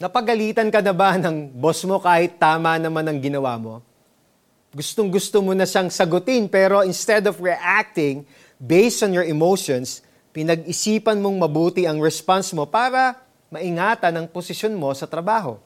[0.00, 3.84] Napagalitan ka na ba ng boss mo kahit tama naman ang ginawa mo?
[4.72, 8.24] Gustong gusto mo na siyang sagutin pero instead of reacting
[8.56, 10.00] based on your emotions,
[10.32, 13.20] pinag-isipan mong mabuti ang response mo para
[13.52, 15.60] maingatan ang posisyon mo sa trabaho.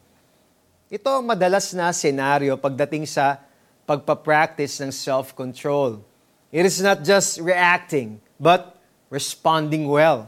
[0.91, 3.39] Ito ang madalas na senaryo pagdating sa
[3.87, 6.03] pagpa-practice ng self-control.
[6.51, 8.83] It is not just reacting, but
[9.15, 10.27] responding well.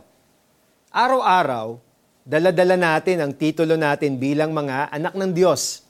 [0.94, 1.82] Araw-araw,
[2.26, 5.86] dala-dala natin ang titulo natin bilang mga anak ng Diyos.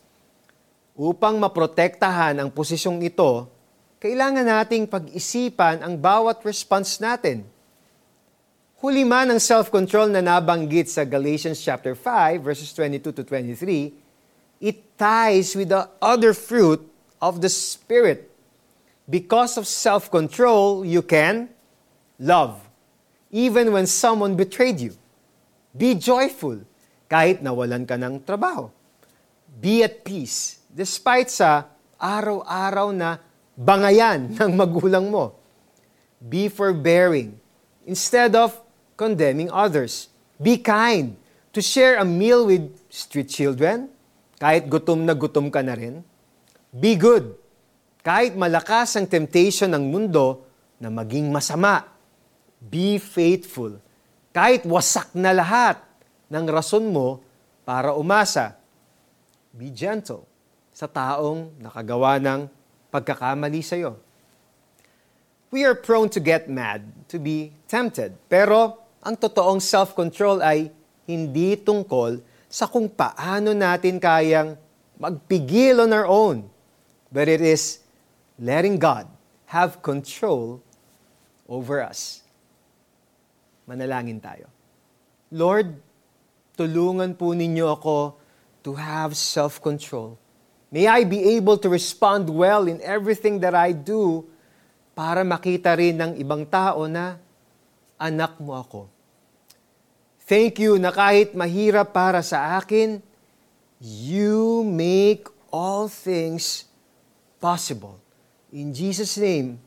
[0.93, 3.48] Upang maprotektahan ang posisyong ito,
[3.97, 7.41] kailangan nating pag-isipan ang bawat response natin.
[8.84, 14.77] Huli man ang self-control na nabanggit sa Galatians chapter 5 verses 22 to 23, it
[15.01, 16.84] ties with the other fruit
[17.16, 18.29] of the Spirit.
[19.09, 21.48] Because of self-control, you can
[22.21, 22.60] love,
[23.32, 24.93] even when someone betrayed you.
[25.77, 26.65] Be joyful
[27.05, 28.73] kahit nawalan ka ng trabaho.
[29.61, 31.69] Be at peace despite sa
[32.01, 33.21] araw-araw na
[33.52, 35.37] bangayan ng magulang mo.
[36.16, 37.37] Be forbearing
[37.85, 38.57] instead of
[38.96, 40.09] condemning others.
[40.41, 41.21] Be kind
[41.52, 43.93] to share a meal with street children
[44.40, 46.01] kahit gutom na gutom ka na rin.
[46.73, 47.37] Be good
[48.01, 50.40] kahit malakas ang temptation ng mundo
[50.80, 51.85] na maging masama.
[52.65, 53.77] Be faithful
[54.37, 55.80] kahit wasak na lahat
[56.29, 57.24] ng rason mo
[57.65, 58.60] para umasa.
[59.56, 60.28] Be gentle
[60.76, 62.45] sa taong nakagawa ng
[62.93, 63.96] pagkakamali sa iyo.
[65.48, 68.12] We are prone to get mad, to be tempted.
[68.28, 70.69] Pero ang totoong self-control ay
[71.09, 74.60] hindi tungkol sa kung paano natin kayang
[75.00, 76.44] magpigil on our own.
[77.09, 77.81] But it is
[78.37, 79.09] letting God
[79.48, 80.60] have control
[81.48, 82.25] over us.
[83.66, 84.47] Manalangin tayo.
[85.34, 85.75] Lord,
[86.54, 88.16] tulungan po ninyo ako
[88.62, 90.14] to have self-control.
[90.70, 94.26] May I be able to respond well in everything that I do
[94.94, 97.19] para makita rin ng ibang tao na
[97.99, 98.91] anak mo ako.
[100.26, 102.99] Thank you na kahit mahirap para sa akin,
[103.78, 106.66] you make all things
[107.38, 108.03] possible.
[108.50, 109.62] In Jesus' name,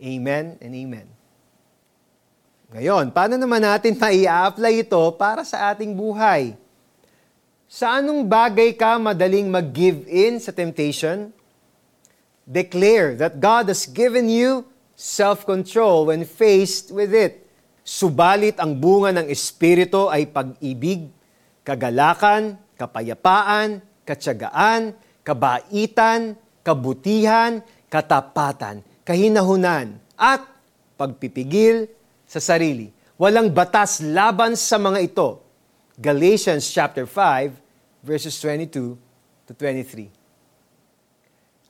[0.00, 1.23] amen and amen.
[2.72, 6.56] Ngayon, paano naman natin mai-apply ito para sa ating buhay?
[7.68, 11.28] Sa anong bagay ka madaling mag-give in sa temptation?
[12.48, 14.64] Declare that God has given you
[14.94, 17.44] self-control when faced with it.
[17.84, 21.12] Subalit ang bunga ng Espiritu ay pag-ibig,
[21.60, 27.60] kagalakan, kapayapaan, katsagaan, kabaitan, kabutihan,
[27.92, 30.40] katapatan, kahinahunan, at
[30.96, 31.92] pagpipigil
[32.34, 32.90] sa sarili.
[33.14, 35.38] Walang batas laban sa mga ito.
[35.94, 37.54] Galatians chapter 5
[38.02, 38.98] verses 22
[39.46, 40.10] to 23.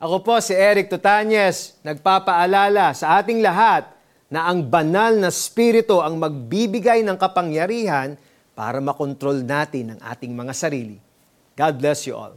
[0.01, 3.93] Ako po si Eric Tutanyes, nagpapaalala sa ating lahat
[4.25, 8.17] na ang banal na spirito ang magbibigay ng kapangyarihan
[8.57, 10.97] para makontrol natin ang ating mga sarili.
[11.53, 12.33] God bless you all.